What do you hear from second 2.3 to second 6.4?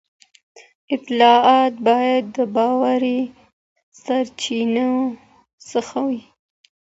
د باوري سرچینو څخه وي.